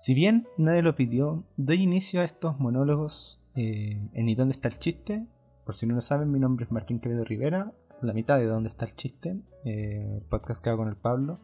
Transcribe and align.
Si 0.00 0.14
bien 0.14 0.48
nadie 0.56 0.80
lo 0.80 0.94
pidió, 0.94 1.44
doy 1.58 1.82
inicio 1.82 2.22
a 2.22 2.24
estos 2.24 2.58
monólogos 2.58 3.44
eh, 3.54 4.00
en 4.14 4.30
¿Y 4.30 4.34
dónde 4.34 4.52
está 4.52 4.68
el 4.68 4.78
chiste? 4.78 5.26
Por 5.66 5.74
si 5.74 5.86
no 5.86 5.94
lo 5.94 6.00
saben, 6.00 6.32
mi 6.32 6.40
nombre 6.40 6.64
es 6.64 6.72
Martín 6.72 7.00
Quevedo 7.00 7.22
Rivera, 7.22 7.74
la 8.00 8.14
mitad 8.14 8.38
de 8.38 8.46
¿Dónde 8.46 8.70
está 8.70 8.86
el 8.86 8.94
chiste? 8.94 9.42
Eh, 9.66 10.22
podcast 10.30 10.64
que 10.64 10.70
hago 10.70 10.78
con 10.78 10.88
el 10.88 10.96
Pablo. 10.96 11.38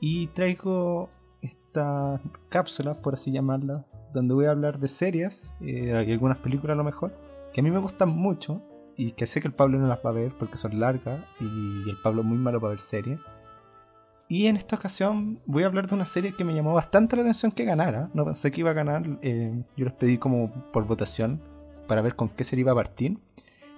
Y 0.00 0.28
traigo 0.28 1.10
esta 1.42 2.22
cápsula, 2.48 2.94
por 2.94 3.12
así 3.12 3.32
llamarla, 3.32 3.84
donde 4.14 4.32
voy 4.32 4.46
a 4.46 4.52
hablar 4.52 4.78
de 4.78 4.88
series 4.88 5.54
eh, 5.60 6.06
y 6.08 6.10
algunas 6.10 6.38
películas 6.38 6.76
a 6.76 6.78
lo 6.78 6.84
mejor, 6.84 7.12
que 7.52 7.60
a 7.60 7.64
mí 7.64 7.70
me 7.70 7.80
gustan 7.80 8.08
mucho 8.08 8.62
y 8.96 9.12
que 9.12 9.26
sé 9.26 9.42
que 9.42 9.48
el 9.48 9.54
Pablo 9.54 9.78
no 9.78 9.88
las 9.88 9.98
va 9.98 10.08
a 10.08 10.14
ver 10.14 10.32
porque 10.38 10.56
son 10.56 10.80
largas 10.80 11.22
y 11.38 11.90
el 11.90 12.00
Pablo 12.02 12.22
muy 12.22 12.38
malo 12.38 12.62
para 12.62 12.70
ver 12.70 12.80
series. 12.80 13.20
Y 14.28 14.46
en 14.46 14.56
esta 14.56 14.76
ocasión 14.76 15.38
voy 15.46 15.64
a 15.64 15.66
hablar 15.66 15.86
de 15.86 15.94
una 15.94 16.06
serie 16.06 16.34
que 16.34 16.44
me 16.44 16.54
llamó 16.54 16.72
bastante 16.72 17.16
la 17.16 17.22
atención 17.22 17.52
que 17.52 17.64
ganara. 17.64 18.08
No 18.14 18.24
pensé 18.24 18.50
que 18.50 18.60
iba 18.62 18.70
a 18.70 18.74
ganar. 18.74 19.04
Eh, 19.22 19.62
yo 19.76 19.84
les 19.84 19.94
pedí 19.94 20.18
como 20.18 20.50
por 20.72 20.86
votación 20.86 21.40
para 21.86 22.00
ver 22.00 22.16
con 22.16 22.30
qué 22.30 22.42
serie 22.44 22.62
iba 22.62 22.72
a 22.72 22.76
partir. 22.76 23.18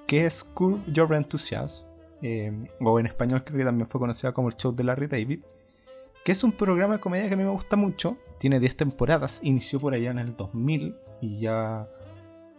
Que 0.06 0.24
es 0.24 0.44
Curve 0.44 0.80
Your 0.86 1.12
Enthusiasm. 1.12 1.84
Eh, 2.22 2.52
o 2.80 2.98
en 2.98 3.06
español 3.06 3.44
creo 3.44 3.58
que 3.58 3.64
también 3.64 3.86
fue 3.86 4.00
conocida 4.00 4.32
como 4.32 4.48
el 4.48 4.56
show 4.56 4.74
de 4.74 4.84
Larry 4.84 5.08
David. 5.08 5.40
Que 6.24 6.32
es 6.32 6.44
un 6.44 6.52
programa 6.52 6.94
de 6.94 7.00
comedia 7.00 7.28
que 7.28 7.34
a 7.34 7.36
mí 7.36 7.42
me 7.42 7.50
gusta 7.50 7.74
mucho. 7.74 8.16
Tiene 8.38 8.60
10 8.60 8.76
temporadas. 8.76 9.40
Inició 9.42 9.80
por 9.80 9.94
allá 9.94 10.12
en 10.12 10.20
el 10.20 10.36
2000. 10.36 10.96
Y 11.22 11.40
ya 11.40 11.88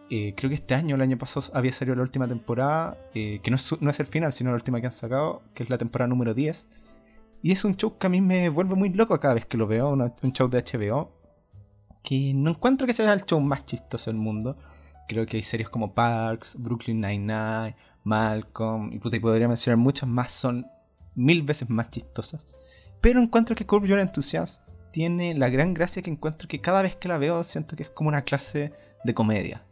eh, 0.10 0.34
creo 0.36 0.50
que 0.50 0.56
este 0.56 0.76
año, 0.76 0.96
el 0.96 1.02
año 1.02 1.18
pasado, 1.18 1.46
había 1.54 1.72
salido 1.72 1.96
la 1.96 2.02
última 2.02 2.28
temporada, 2.28 2.98
que 3.14 3.42
no 3.50 3.56
es, 3.56 3.82
no 3.82 3.90
es, 3.90 4.00
el 4.02 4.08
final, 4.08 4.34
sino 4.34 4.50
la 4.50 4.56
última 4.56 4.82
que 4.82 4.88
han 4.88 4.92
sacado, 4.92 5.42
que 5.54 5.64
es 5.64 5.70
la 5.70 5.78
temporada 5.78 6.10
número 6.10 6.34
10. 6.34 6.68
Y 7.42 7.52
es 7.52 7.64
un 7.64 7.76
show 7.76 7.98
que 7.98 8.08
a 8.08 8.10
mí 8.10 8.22
me 8.22 8.50
vuelve 8.50 8.76
muy 8.76 8.90
loco 8.90 9.20
cada 9.20 9.36
vez 9.36 9.46
que 9.46 9.58
lo 9.58 9.68
veo, 9.68 9.90
un 9.90 10.34
show 10.34 10.50
de 10.50 10.64
HBO. 10.64 11.12
Que 12.04 12.34
no 12.34 12.52
encuentro 12.52 12.88
que 12.88 12.94
sea 12.94 13.14
el 13.14 13.26
show 13.26 13.40
más 13.40 13.66
chistoso 13.66 14.10
del 14.10 14.20
mundo. 14.20 14.56
Creo 15.08 15.26
que 15.26 15.38
hay 15.38 15.44
series 15.44 15.70
como 15.70 15.94
Parks, 15.94 16.58
Brooklyn 16.60 17.02
Nine-Nine, 17.02 17.76
Malcolm, 18.04 18.92
y, 18.94 19.00
puta, 19.00 19.20
podría 19.20 19.48
mencionar 19.48 19.78
muchas 19.78 20.10
más, 20.10 20.32
son 20.32 20.66
mil 21.16 21.44
veces 21.44 21.70
más 21.70 21.90
chistosas. 21.90 22.56
Pero 23.02 23.22
encuentro 23.22 23.56
que 23.56 23.66
Curb 23.66 23.86
Your 23.86 24.00
Enthusiasm 24.00 24.62
tiene 24.92 25.36
la 25.36 25.50
gran 25.50 25.74
gracia 25.74 26.02
que 26.02 26.10
encuentro 26.10 26.48
que 26.48 26.62
cada 26.62 26.82
vez 26.82 26.96
que 26.96 27.08
la 27.08 27.18
veo 27.18 27.44
siento 27.44 27.76
que 27.76 27.84
es 27.84 27.90
como 27.90 28.10
una 28.10 28.22
clase 28.22 28.74
de 29.04 29.14
comedia. 29.14 29.64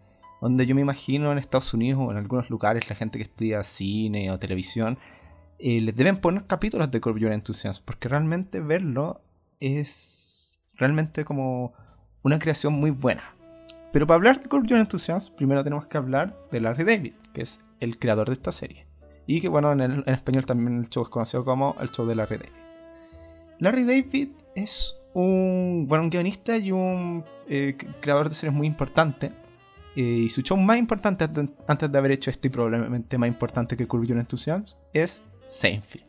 Donde 0.42 0.66
yo 0.66 0.76
me 0.76 0.82
imagino 0.82 1.32
en 1.32 1.38
Estados 1.38 1.74
Unidos 1.74 2.02
o 2.06 2.12
en 2.12 2.18
algunos 2.18 2.50
lugares 2.50 2.90
la 2.90 2.96
gente 2.96 3.18
que 3.18 3.24
estudia 3.24 3.64
cine 3.64 4.30
o 4.32 4.38
televisión 4.38 5.00
les 5.60 5.96
deben 5.96 6.18
poner 6.18 6.46
capítulos 6.46 6.92
de 6.92 7.00
Curb 7.02 7.18
Your 7.18 7.32
Enthusiasm, 7.32 7.84
porque 7.86 8.10
realmente 8.10 8.60
verlo 8.60 9.22
es 9.60 10.62
realmente 10.78 11.26
como 11.26 11.74
una 12.24 12.40
creación 12.40 12.74
muy 12.74 12.92
buena. 12.92 13.24
Pero 13.92 14.08
para 14.08 14.16
hablar 14.16 14.42
de 14.42 14.50
Curb 14.50 14.66
Your 14.68 14.80
Enthusiasm, 14.80 15.34
primero 15.36 15.64
tenemos 15.64 15.88
que 15.88 15.98
hablar 15.98 16.38
de 16.52 16.60
Larry 16.60 16.84
David, 16.84 17.14
que 17.34 17.42
es 17.42 17.64
el 17.80 17.98
creador 17.98 18.28
de 18.28 18.34
esta 18.34 18.52
serie. 18.52 18.86
Y 19.28 19.40
que 19.40 19.48
bueno, 19.48 19.72
en, 19.72 20.04
español 20.08 20.46
también 20.46 20.78
el 20.80 20.90
show 20.90 21.04
es 21.04 21.10
conocido 21.10 21.46
como 21.46 21.76
el 21.80 21.90
show 21.90 22.06
de 22.06 22.16
Larry 22.16 22.38
David. 22.38 22.56
Larry 23.60 23.84
David 23.86 24.30
es 24.56 24.98
un, 25.14 25.86
bueno, 25.88 26.04
un 26.04 26.10
guionista 26.10 26.58
y 26.58 26.72
un 26.72 27.24
eh, 27.48 27.78
creador 28.02 28.28
de 28.28 28.36
series 28.36 28.56
muy 28.56 28.68
importante. 28.68 29.32
Eh, 29.96 30.02
y 30.26 30.30
su 30.30 30.42
show 30.42 30.58
más 30.58 30.78
importante 30.78 31.26
antes 31.68 31.90
de 31.90 31.98
haber 31.98 32.12
hecho 32.12 32.30
esto 32.30 32.48
y 32.48 32.52
probablemente 32.52 33.18
más 33.18 33.30
importante 33.30 33.78
que 33.78 33.88
Curb 33.88 34.06
Your 34.06 34.18
Enthusiasm 34.18 34.66
es 34.92 35.24
Seinfeld. 35.48 36.06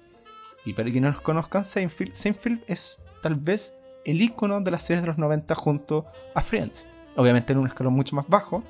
Y 0.65 0.73
para 0.73 0.91
quienes 0.91 1.15
no 1.15 1.23
conozcan 1.23 1.65
Seinfeld, 1.65 2.15
Seinfeld 2.15 2.63
es 2.67 3.05
tal 3.23 3.37
vez 3.37 3.77
el 4.05 4.21
icono 4.21 4.61
de 4.61 4.71
las 4.71 4.85
series 4.85 5.03
de 5.03 5.09
los 5.09 5.19
90 5.19 5.55
junto 5.55 6.07
a 6.35 6.43
Friends. 6.43 6.89
Obviamente 7.17 7.53
en 7.53 7.59
un 7.59 7.67
escalón 7.67 7.95
mucho 7.95 8.15
más 8.17 8.27
bajo 8.29 8.63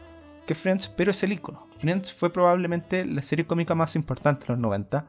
que 0.47 0.55
Friends, 0.55 0.89
pero 0.89 1.11
es 1.11 1.23
el 1.23 1.33
icono. 1.33 1.67
Friends 1.71 2.13
fue 2.13 2.33
probablemente 2.33 3.05
la 3.05 3.23
serie 3.23 3.47
cómica 3.47 3.75
más 3.75 3.97
importante 3.97 4.47
de 4.47 4.53
los 4.53 4.59
90. 4.61 5.07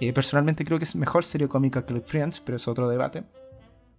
Eh, 0.00 0.12
personalmente 0.12 0.64
creo 0.64 0.78
que 0.78 0.84
es 0.84 0.96
mejor 0.96 1.24
serie 1.24 1.48
cómica 1.48 1.86
que 1.86 2.00
Friends, 2.00 2.40
pero 2.40 2.56
es 2.56 2.66
otro 2.66 2.88
debate. 2.88 3.24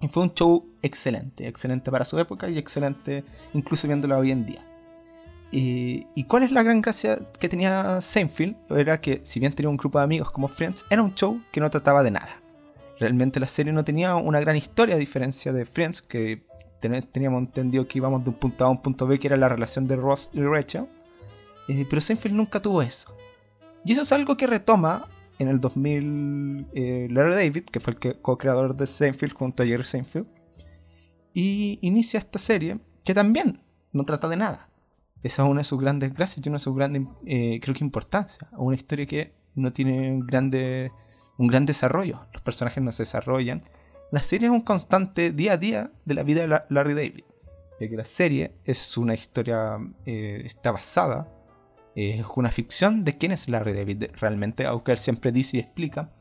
Y 0.02 0.10
fue 0.10 0.24
un 0.24 0.34
show 0.34 0.68
excelente, 0.82 1.48
excelente 1.48 1.90
para 1.90 2.04
su 2.04 2.20
época 2.20 2.50
y 2.50 2.58
excelente 2.58 3.24
incluso 3.54 3.88
viéndolo 3.88 4.18
hoy 4.18 4.32
en 4.32 4.46
día. 4.46 4.73
¿Y 5.56 6.24
cuál 6.24 6.42
es 6.42 6.52
la 6.52 6.64
gran 6.64 6.82
gracia 6.82 7.20
que 7.40 7.48
tenía 7.48 8.02
Seinfeld? 8.02 8.56
Era 8.72 9.00
que, 9.00 9.22
si 9.24 9.40
bien 9.40 9.54
tenía 9.54 9.70
un 9.70 9.78
grupo 9.78 10.00
de 10.00 10.06
amigos 10.06 10.32
como 10.32 10.48
Friends, 10.48 10.84
era 10.90 11.04
un 11.04 11.14
show 11.14 11.40
que 11.52 11.60
no 11.60 11.70
trataba 11.70 12.02
de 12.02 12.10
nada. 12.10 12.42
Realmente 13.00 13.40
la 13.40 13.46
serie 13.46 13.72
no 13.72 13.84
tenía 13.84 14.16
una 14.16 14.40
gran 14.40 14.56
historia 14.56 14.96
a 14.96 14.98
diferencia 14.98 15.54
de 15.54 15.66
Friends, 15.66 16.02
que 16.02 16.44
teníamos 16.80 17.42
entendido 17.42 17.88
que 17.88 18.00
íbamos 18.00 18.24
de 18.24 18.32
un 18.32 18.36
punto 18.36 18.66
A 18.66 18.68
a 18.68 18.72
un 18.72 18.82
punto 18.82 19.06
B, 19.06 19.20
que 19.20 19.28
era 19.28 19.38
la 19.38 19.48
relación 19.48 19.86
de 19.86 19.96
Ross 19.96 20.32
y 20.34 20.42
Rachel. 20.42 20.88
Eh, 21.68 21.86
pero 21.88 22.02
Seinfeld 22.02 22.34
nunca 22.34 22.60
tuvo 22.60 22.82
eso. 22.82 23.16
Y 23.86 23.92
eso 23.92 24.02
es 24.02 24.12
algo 24.12 24.36
que 24.36 24.48
retoma 24.48 25.08
en 25.38 25.50
el 25.50 25.62
2000 25.62 26.68
eh, 26.74 27.08
Larry 27.12 27.36
David, 27.36 27.66
que 27.66 27.80
fue 27.80 27.94
el 27.94 28.22
co-creador 28.22 28.76
de 28.76 28.88
Seinfeld 28.88 29.34
junto 29.34 29.62
a 29.62 29.68
Jerry 29.68 29.86
Seinfeld. 29.86 30.28
Y 31.32 31.78
inicia 31.84 32.18
esta 32.18 32.40
serie 32.40 32.80
que 33.06 33.14
también 33.14 33.62
no 33.92 34.04
trata 34.04 34.28
de 34.28 34.38
nada 34.38 34.73
esa 35.24 35.44
es 35.44 35.50
una 35.50 35.62
de 35.62 35.66
sus 35.66 35.80
grandes 35.80 36.14
gracias 36.14 36.46
y 36.46 36.50
una 36.50 36.58
de 36.58 36.64
sus 36.64 36.76
grandes, 36.76 37.04
eh, 37.26 37.60
creo 37.62 37.74
que, 37.74 37.84
importancia. 37.84 38.48
Una 38.58 38.76
historia 38.76 39.06
que 39.06 39.34
no 39.56 39.72
tiene 39.72 40.12
un, 40.12 40.20
grande, 40.28 40.92
un 41.38 41.48
gran 41.48 41.66
desarrollo. 41.66 42.28
Los 42.34 42.42
personajes 42.42 42.84
no 42.84 42.92
se 42.92 43.04
desarrollan. 43.04 43.64
La 44.12 44.22
serie 44.22 44.48
es 44.48 44.52
un 44.52 44.62
constante 44.62 45.32
día 45.32 45.54
a 45.54 45.58
día 45.58 45.92
de 46.04 46.14
la 46.14 46.24
vida 46.24 46.42
de 46.42 46.60
Larry 46.70 46.94
David. 46.94 47.24
Ya 47.80 47.90
que 47.90 47.96
la 47.96 48.06
serie 48.06 48.54
es 48.66 48.98
una 48.98 49.14
historia, 49.14 49.78
eh, 50.06 50.42
está 50.44 50.72
basada, 50.72 51.32
eh, 51.96 52.20
es 52.20 52.26
una 52.36 52.52
ficción 52.52 53.06
de 53.06 53.14
quién 53.14 53.32
es 53.32 53.48
Larry 53.48 53.74
David 53.74 54.06
realmente, 54.20 54.66
aunque 54.66 54.92
él 54.92 54.98
siempre 54.98 55.32
dice 55.32 55.58
y 55.58 55.60
explica 55.62 56.12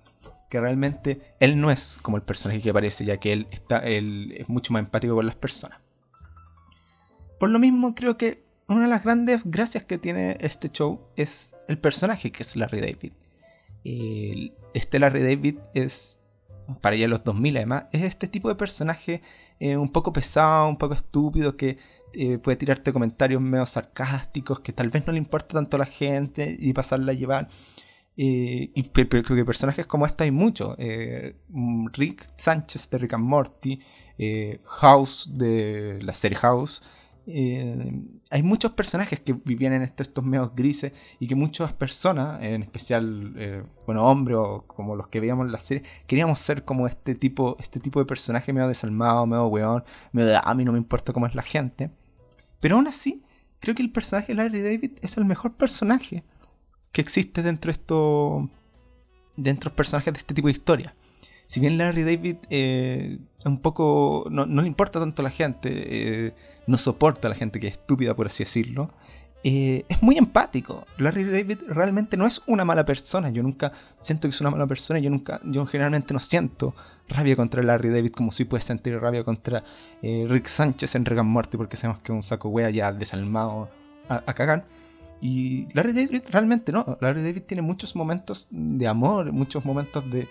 que 0.49 0.61
realmente 0.61 1.35
él 1.41 1.61
no 1.61 1.71
es 1.71 1.99
como 2.03 2.17
el 2.17 2.23
personaje 2.23 2.61
que 2.61 2.71
aparece, 2.71 3.05
ya 3.05 3.17
que 3.17 3.33
él, 3.33 3.49
está, 3.51 3.79
él 3.79 4.33
es 4.37 4.49
mucho 4.49 4.73
más 4.73 4.81
empático 4.81 5.15
con 5.15 5.27
las 5.27 5.35
personas. 5.35 5.81
Por 7.41 7.51
lo 7.51 7.59
mismo, 7.59 7.95
creo 7.95 8.17
que 8.17 8.45
una 8.69 8.83
de 8.83 8.89
las 8.89 9.05
grandes 9.05 9.43
gracias 9.45 9.85
que 9.85 9.99
tiene 9.99 10.37
este 10.41 10.69
show 10.69 11.01
es 11.17 11.57
el 11.69 11.79
personaje 11.79 12.31
que 12.33 12.43
es 12.43 12.57
Larry 12.57 12.81
David. 12.81 13.13
este 14.75 14.99
Larry 14.99 15.23
David 15.23 15.59
es, 15.75 16.21
para 16.81 16.97
ya 16.97 17.09
los 17.09 17.25
2000 17.25 17.57
además, 17.57 17.85
es 17.93 18.03
este 18.03 18.29
tipo 18.29 18.49
de 18.49 18.55
personaje 18.55 19.23
eh, 19.61 19.77
un 19.77 19.89
poco 19.89 20.13
pesado, 20.13 20.69
un 20.69 20.77
poco 20.77 20.95
estúpido, 20.95 21.57
que 21.57 21.79
eh, 22.15 22.39
puede 22.39 22.57
tirarte 22.57 22.93
comentarios 22.93 23.41
medio 23.41 23.67
sarcásticos, 23.67 24.61
que 24.61 24.73
tal 24.73 24.89
vez 24.89 25.07
no 25.07 25.13
le 25.13 25.19
importa 25.19 25.55
tanto 25.55 25.77
a 25.77 25.81
la 25.81 25.87
gente 25.87 26.57
y 26.59 26.73
pasarla 26.73 27.13
a 27.13 27.15
llevar. 27.15 27.49
Eh, 28.17 28.71
y 28.75 28.83
creo 28.83 29.23
que 29.23 29.45
personajes 29.45 29.87
como 29.87 30.07
este 30.07 30.25
hay 30.25 30.31
muchos. 30.33 30.77
Rick 31.93 32.27
Sánchez 32.37 32.91
de 32.91 32.99
Rick 32.99 33.15
and 33.15 33.25
Morty, 33.25 33.81
House 34.65 35.31
de 35.33 36.01
la 36.03 36.15
serie 36.15 36.39
House. 36.39 36.83
Eh, 37.27 38.03
hay 38.31 38.43
muchos 38.43 38.73
personajes 38.73 39.21
que 39.21 39.33
vivían 39.33 39.73
en 39.75 39.83
estos, 39.83 40.25
medios 40.25 40.55
grises 40.55 40.93
y 41.21 41.27
que 41.27 41.35
muchas 41.35 41.73
personas, 41.73 42.43
en 42.43 42.63
especial, 42.63 43.33
eh, 43.37 43.63
bueno, 43.87 44.05
hombres 44.05 44.39
o 44.41 44.65
como 44.67 44.97
los 44.97 45.09
que 45.09 45.21
veíamos 45.21 45.47
en 45.47 45.53
la 45.53 45.61
serie, 45.61 45.85
queríamos 46.07 46.41
ser 46.41 46.65
como 46.65 46.87
este 46.87 47.15
tipo, 47.15 47.57
este 47.61 47.81
tipo 47.81 48.01
de 48.01 48.07
personaje 48.07 48.53
medio 48.53 48.69
desalmado, 48.69 49.27
medio 49.27 49.47
weón, 49.47 49.85
medio 50.13 50.31
de 50.31 50.41
a 50.43 50.55
mí 50.55 50.65
no 50.65 50.73
me 50.73 50.79
importa 50.79 51.13
cómo 51.13 51.27
es 51.27 51.35
la 51.35 51.43
gente. 51.43 51.91
Pero 52.61 52.77
aún 52.77 52.89
así, 52.89 53.23
creo 53.61 53.75
que 53.75 53.83
el 53.83 53.93
personaje 53.93 54.29
de 54.33 54.37
Larry 54.37 54.63
David 54.63 54.93
es 55.03 55.17
el 55.17 55.25
mejor 55.25 55.53
personaje 55.53 56.25
que 56.93 57.01
existe 57.01 57.43
dentro 57.43 57.71
de 57.71 57.73
estos 57.73 58.49
dentro 59.37 59.75
personajes 59.75 60.13
de 60.13 60.19
este 60.19 60.35
tipo 60.35 60.49
de 60.49 60.53
historia 60.53 60.95
si 61.47 61.61
bien 61.61 61.79
Larry 61.79 62.03
David 62.03 62.37
eh, 62.51 63.19
un 63.45 63.59
poco 63.59 64.25
no, 64.31 64.47
le 64.47 64.67
importa 64.67 65.01
tanto 65.01 65.23
a 65.23 65.25
la 65.25 65.31
gente, 65.31 65.71
eh, 65.73 66.35
no 66.67 66.79
soporta 66.79 67.29
a 67.29 67.31
la 67.31 67.37
gente 67.37 67.61
que 67.61 67.69
es 67.69 67.75
estúpida, 67.75 68.15
por 68.15 68.27
así 68.27 68.45
decirlo, 68.45 68.91
eh, 69.45 69.85
es 69.89 70.03
muy 70.03 70.17
empático. 70.17 70.87
Larry 70.99 71.25
David 71.25 71.59
realmente 71.67 72.17
no 72.17 72.27
es 72.27 72.41
una 72.47 72.65
mala 72.65 72.85
persona. 72.85 73.29
Yo 73.31 73.43
nunca 73.43 73.73
siento 73.99 74.29
que 74.29 74.31
es 74.31 74.41
una 74.41 74.51
mala 74.51 74.69
persona. 74.69 75.01
Yo 75.01 75.11
nunca, 75.11 75.41
yo 75.45 75.67
generalmente 75.67 76.15
no 76.15 76.21
siento 76.21 76.75
rabia 77.09 77.35
contra 77.35 77.63
Larry 77.63 77.89
David 77.89 78.13
como 78.13 78.31
si 78.31 78.45
puedes 78.45 78.65
sentir 78.65 78.99
rabia 79.01 79.25
contra 79.25 79.65
Rick 80.01 80.47
Sánchez 80.47 80.95
en 80.95 81.05
Regan 81.05 81.27
Morty, 81.27 81.57
porque 81.57 81.77
sabemos 81.77 82.01
que 82.01 82.13
es 82.13 82.15
un 82.15 82.23
saco 82.23 82.51
wea 82.51 82.71
ya 82.71 82.93
desalmado 82.93 83.69
a, 84.09 84.23
a 84.25 84.35
cagar. 84.35 84.65
Y 85.21 85.67
Larry 85.75 85.93
David 85.93 86.23
realmente 86.31 86.73
no. 86.73 86.97
Larry 87.01 87.23
David 87.23 87.43
tiene 87.43 87.63
muchos 87.63 87.95
momentos 87.95 88.47
de 88.51 88.87
amor, 88.87 89.33
muchos 89.33 89.65
momentos 89.65 90.09
de, 90.09 90.29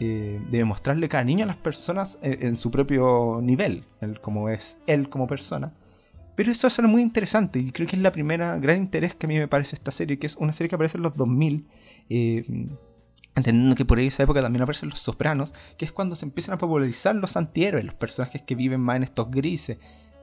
eh, 0.00 0.40
de 0.50 0.64
mostrarle 0.64 1.08
cariño 1.08 1.44
a 1.44 1.46
las 1.46 1.58
personas 1.58 2.18
eh, 2.22 2.38
en, 2.40 2.56
su 2.56 2.70
propio 2.70 3.40
nivel, 3.42 3.84
como 4.22 4.48
es 4.48 4.78
él 4.86 5.08
como 5.08 5.26
persona. 5.26 5.74
Pero 6.40 6.52
eso 6.52 6.68
es 6.68 6.78
algo 6.78 6.90
muy 6.90 7.02
interesante 7.02 7.58
y 7.58 7.70
creo 7.70 7.86
que 7.86 7.96
es 7.96 8.02
la 8.02 8.12
primera 8.12 8.56
gran 8.56 8.78
interés 8.78 9.14
que 9.14 9.26
a 9.26 9.28
mí 9.28 9.36
me 9.36 9.46
parece 9.46 9.76
esta 9.76 9.90
serie, 9.90 10.18
que 10.18 10.26
es 10.26 10.36
una 10.36 10.54
serie 10.54 10.70
que 10.70 10.74
aparece 10.74 10.96
en 10.96 11.02
los 11.02 11.14
2000. 11.14 11.66
Eh, 12.08 12.46
entendiendo 13.36 13.76
que 13.76 13.84
por 13.84 14.00
esa 14.00 14.22
época 14.22 14.40
también 14.40 14.62
aparecen 14.62 14.88
los 14.88 15.00
sopranos, 15.00 15.52
que 15.76 15.84
es 15.84 15.92
cuando 15.92 16.16
se 16.16 16.24
empiezan 16.24 16.54
a 16.54 16.58
popularizar 16.58 17.14
los 17.14 17.36
antihéroes, 17.36 17.84
los 17.84 17.94
personajes 17.94 18.40
que 18.40 18.54
viven 18.54 18.80
más 18.80 18.96
en 18.96 19.02
estos 19.02 19.30
grises. 19.30 19.76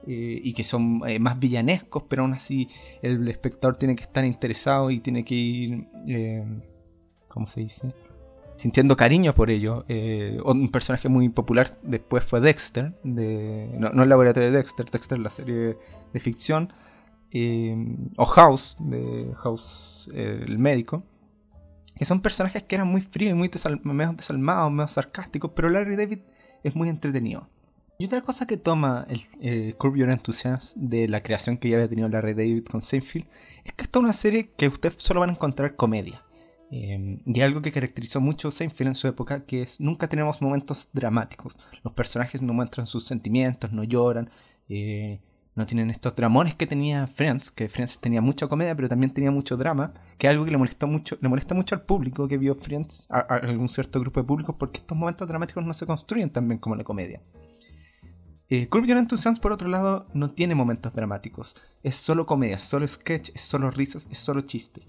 Eh, 0.07 0.41
y 0.43 0.53
que 0.53 0.63
son 0.63 1.01
eh, 1.07 1.19
más 1.19 1.37
villanescos, 1.37 2.03
pero 2.09 2.23
aún 2.23 2.33
así 2.33 2.67
el 3.03 3.27
espectador 3.27 3.77
tiene 3.77 3.95
que 3.95 4.01
estar 4.03 4.25
interesado 4.25 4.89
y 4.89 4.99
tiene 5.01 5.23
que 5.23 5.35
ir, 5.35 5.87
¿cómo 7.27 7.45
se 7.45 7.59
dice? 7.59 7.93
Sintiendo 8.57 8.97
cariño 8.97 9.33
por 9.33 9.49
ello. 9.49 9.85
un 10.45 10.69
personaje 10.69 11.09
muy 11.09 11.29
popular 11.29 11.77
después 11.83 12.23
fue 12.23 12.41
Dexter, 12.41 12.93
de, 13.03 13.69
no, 13.77 14.03
el 14.03 14.09
laboratorio 14.09 14.51
de 14.51 14.57
Dexter, 14.57 14.85
Dexter 14.89 15.19
la 15.19 15.29
serie 15.29 15.77
de 16.13 16.19
ficción, 16.19 16.69
o 18.17 18.25
House, 18.25 18.77
de 18.79 19.31
House 19.37 20.09
el 20.13 20.57
médico 20.57 21.03
que 21.97 22.05
son 22.05 22.21
personajes 22.21 22.63
que 22.63 22.75
eran 22.75 22.87
muy 22.87 23.01
fríos 23.01 23.31
y 23.31 23.33
muy 23.33 23.49
medio 23.83 24.13
desalmados, 24.13 24.71
medio 24.71 24.87
sarcásticos, 24.87 25.51
pero 25.55 25.69
Larry 25.69 25.95
David 25.95 26.19
es 26.63 26.75
muy 26.75 26.89
entretenido. 26.89 27.49
Y 27.97 28.05
otra 28.05 28.21
cosa 28.21 28.45
que 28.45 28.57
toma 28.57 29.07
el 29.09 29.19
eh, 29.41 29.73
Curb 29.75 29.95
Your 29.95 30.11
Enthusiasm 30.11 30.87
de 30.87 31.07
la 31.07 31.23
creación 31.23 31.57
que 31.57 31.69
ya 31.69 31.77
había 31.77 31.89
tenido 31.89 32.07
Larry 32.07 32.35
David 32.35 32.65
con 32.65 32.83
Seinfeld 32.83 33.25
es 33.65 33.73
que 33.73 33.83
esta 33.83 33.97
es 33.97 34.03
una 34.03 34.13
serie 34.13 34.45
que 34.45 34.67
ustedes 34.67 34.97
solo 34.99 35.21
van 35.21 35.31
a 35.31 35.33
encontrar 35.33 35.75
comedia. 35.75 36.23
Y 36.69 37.41
algo 37.41 37.61
que 37.61 37.71
caracterizó 37.71 38.19
mucho 38.19 38.51
Seinfeld 38.51 38.89
en 38.89 38.95
su 38.95 39.07
época, 39.07 39.45
que 39.45 39.61
es 39.61 39.79
nunca 39.79 40.09
tenemos 40.09 40.41
momentos 40.41 40.89
dramáticos. 40.91 41.57
Los 41.83 41.93
personajes 41.93 42.41
no 42.41 42.53
muestran 42.53 42.87
sus 42.87 43.05
sentimientos, 43.05 43.71
no 43.71 43.83
lloran, 43.83 44.29
eh, 44.67 45.21
no 45.55 45.65
tienen 45.65 45.89
estos 45.89 46.15
dramones 46.15 46.55
que 46.55 46.67
tenía 46.67 47.07
Friends, 47.07 47.51
que 47.51 47.69
Friends 47.69 47.99
tenía 47.99 48.21
mucha 48.21 48.47
comedia, 48.47 48.75
pero 48.75 48.89
también 48.89 49.13
tenía 49.13 49.31
mucho 49.31 49.55
drama, 49.55 49.91
que 50.17 50.27
es 50.27 50.31
algo 50.31 50.45
que 50.45 50.51
le 50.51 50.57
molestó 50.57 50.87
mucho, 50.87 51.17
le 51.21 51.29
molesta 51.29 51.55
mucho 51.55 51.73
al 51.73 51.81
público 51.81 52.27
que 52.27 52.37
vio 52.37 52.53
Friends, 52.53 53.07
a, 53.09 53.19
algún 53.19 53.69
cierto 53.69 53.99
grupo 54.01 54.19
de 54.19 54.27
públicos, 54.27 54.55
porque 54.59 54.79
estos 54.79 54.97
momentos 54.97 55.27
dramáticos 55.27 55.65
no 55.65 55.73
se 55.73 55.85
construyen 55.85 56.29
tan 56.29 56.47
bien 56.47 56.59
como 56.59 56.75
la 56.75 56.83
comedia. 56.83 57.21
Eh, 58.49 58.67
Curb 58.67 58.85
Your 58.85 58.97
Enthusiasm, 58.97 59.41
por 59.41 59.51
otro 59.51 59.67
lado, 59.67 60.07
no 60.13 60.31
tiene 60.31 60.53
momentos 60.53 60.93
dramáticos. 60.93 61.55
Es 61.81 61.95
solo 61.95 62.25
comedia, 62.25 62.55
es 62.55 62.61
solo 62.61 62.87
sketch, 62.87 63.31
es 63.33 63.41
solo 63.41 63.71
risas, 63.71 64.07
es 64.11 64.19
solo 64.19 64.41
chistes. 64.41 64.87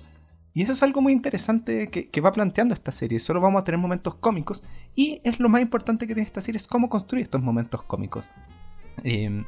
Y 0.54 0.62
eso 0.62 0.72
es 0.72 0.82
algo 0.82 1.00
muy 1.00 1.12
interesante 1.12 1.88
que, 1.88 2.20
va 2.20 2.32
planteando 2.32 2.74
esta 2.74 2.90
serie. 2.90 3.20
Solo 3.20 3.40
vamos 3.40 3.60
a 3.60 3.64
tener 3.64 3.78
momentos 3.78 4.16
cómicos. 4.16 4.64
Y 4.96 5.20
es 5.24 5.38
lo 5.40 5.48
más 5.48 5.60
importante 5.60 6.06
que 6.06 6.14
tiene 6.14 6.26
esta 6.26 6.40
serie, 6.40 6.56
es 6.56 6.66
cómo 6.66 6.88
construir 6.88 7.22
estos 7.22 7.42
momentos 7.42 7.82
cómicos. 7.82 8.30
Eh, 9.04 9.44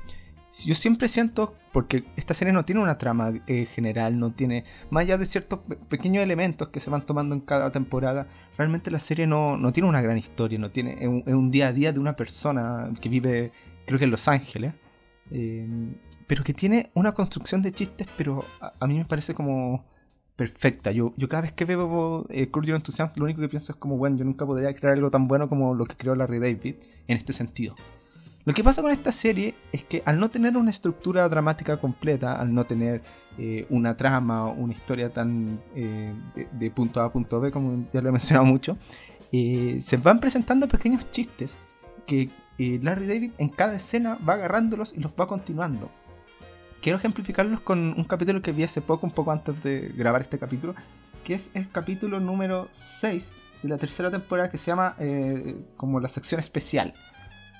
yo 0.65 0.75
siempre 0.75 1.07
siento, 1.07 1.55
porque 1.73 2.05
esta 2.17 2.35
serie 2.35 2.53
no 2.53 2.65
tiene 2.65 2.83
una 2.83 2.99
trama 2.99 3.33
eh, 3.47 3.67
general, 3.67 4.19
no 4.19 4.33
tiene, 4.33 4.65
más 4.91 5.03
allá 5.03 5.17
de 5.17 5.25
ciertos 5.25 5.61
pequeños 5.89 6.25
elementos 6.25 6.69
que 6.69 6.81
se 6.81 6.91
van 6.91 7.03
tomando 7.07 7.35
en 7.37 7.41
cada 7.41 7.71
temporada, 7.71 8.27
realmente 8.59 8.91
la 8.91 8.99
serie 8.99 9.29
no, 9.29 9.57
no 9.57 9.73
tiene 9.73 9.89
una 9.89 10.01
gran 10.01 10.19
historia, 10.19 10.59
no 10.59 10.71
tiene, 10.71 10.99
es 11.01 11.35
un, 11.35 11.51
día 11.53 11.69
a 11.69 11.73
día 11.73 11.93
de 11.93 12.01
una 12.01 12.15
persona 12.15 12.91
que 13.01 13.09
vive, 13.09 13.53
creo 13.87 13.99
que 13.99 14.07
en 14.07 14.11
Los 14.11 14.27
Ángeles, 14.27 14.75
eh, 15.31 15.69
pero 16.27 16.43
que 16.43 16.53
tiene 16.53 16.91
una 16.95 17.13
construcción 17.13 17.63
de 17.63 17.73
chistes, 17.73 18.09
pero 18.17 18.45
a, 18.61 18.87
mí 18.89 18.99
me 18.99 19.05
parece 19.05 19.35
como 19.35 19.85
perfecta. 20.41 20.91
Yo, 20.91 21.13
yo 21.19 21.29
cada 21.29 21.43
vez 21.43 21.53
que 21.53 21.67
veo 21.67 22.25
eh, 22.31 22.49
Your 22.51 22.77
Enthusiasm, 22.77 23.13
lo 23.17 23.25
único 23.25 23.43
que 23.43 23.49
pienso 23.51 23.73
es 23.73 23.77
como, 23.77 23.99
bueno, 23.99 24.17
yo 24.17 24.25
nunca 24.25 24.47
podría 24.47 24.73
crear 24.73 24.95
algo 24.95 25.11
tan 25.11 25.29
bueno 25.29 25.49
como 25.49 25.75
lo 25.75 25.85
que 25.85 25.97
creó 25.97 26.15
Larry 26.15 26.39
David 26.39 26.77
en 27.09 27.17
este 27.19 27.35
sentido. 27.35 27.75
Lo 28.47 28.55
que 28.55 28.65
pasa 28.65 28.81
con 28.81 28.91
esta 28.91 29.13
serie 29.13 29.55
es 29.71 29.85
que 29.85 30.03
al 30.07 30.19
no 30.19 30.31
tener 30.31 30.57
una 30.57 30.71
estructura 30.71 31.29
dramática 31.29 31.77
completa, 31.77 32.33
al 32.41 32.55
no 32.55 32.65
tener 32.65 33.03
eh, 33.37 33.67
una 33.69 33.99
trama 33.99 34.47
o 34.47 34.55
una 34.55 34.73
historia 34.73 35.13
tan 35.13 35.61
eh, 35.75 36.15
de, 36.35 36.71
punto 36.71 37.03
A 37.03 37.05
a 37.05 37.11
punto 37.11 37.39
B, 37.39 37.51
como 37.51 37.87
ya 37.93 38.01
lo 38.01 38.09
he 38.09 38.13
mencionado 38.13 38.47
mucho, 38.47 38.79
eh, 39.33 39.77
se 39.83 39.99
van 39.99 40.21
presentando 40.21 40.69
pequeños 40.69 41.11
chistes 41.11 41.59
que 42.07 42.31
Larry 42.59 43.07
David 43.07 43.33
en 43.37 43.51
cada 43.51 43.77
escena 43.77 44.17
va 44.27 44.35
agarrándolos 44.35 44.95
y 44.97 45.01
los 45.01 45.13
va 45.13 45.27
continuando. 45.27 45.91
Quiero 46.81 46.99
ejemplificarlos 46.99 47.61
con 47.61 47.95
un 47.97 48.05
capítulo 48.05 48.41
que 48.41 48.53
vi 48.53 48.65
hace 48.65 48.81
poco, 48.81 49.07
un 49.07 49.13
poco 49.13 49.33
antes 49.33 49.63
de 49.63 49.93
grabar 49.95 50.23
este 50.23 50.39
capítulo, 50.39 50.75
que 51.25 51.35
es 51.35 51.51
el 51.55 51.71
capítulo 51.71 52.21
número 52.21 52.69
6 52.71 53.37
de 53.63 53.69
la 53.69 53.77
tercera 53.77 54.11
temporada 54.11 54.49
que 54.49 54.57
se 54.57 54.67
llama 54.71 54.97
como 55.77 56.01
la 56.01 56.09
sección 56.09 56.41
especial. 56.41 56.95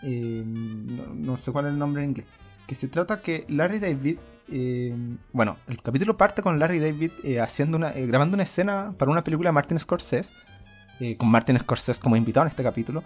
Eh, 0.03 0.43
no, 0.47 1.37
sé 1.37 1.53
cuál 1.53 1.67
es 1.67 1.73
el 1.73 1.79
nombre 1.79 2.03
en 2.03 2.11
inglés, 2.11 2.27
que 2.67 2.75
se 2.75 2.89
trata 2.89 3.21
que 3.21 3.45
Larry 3.49 3.79
David, 3.79 4.19
eh, 4.49 4.97
bueno, 5.33 5.59
el 5.69 5.83
capítulo 5.83 6.17
parte 6.17 6.41
con 6.41 6.59
Larry 6.59 6.79
David 6.79 7.11
eh, 7.23 7.45
grabando 8.07 8.37
una 8.37 8.45
escena 8.45 8.95
para 8.97 9.11
una 9.11 9.23
película 9.23 9.51
de 9.51 9.53
Martin 9.53 9.79
Scorsese, 9.79 10.33
con 11.19 11.31
Martin 11.31 11.59
Scorsese 11.59 12.01
como 12.01 12.17
invitado 12.17 12.47
en 12.47 12.49
este 12.49 12.63
capítulo, 12.63 13.05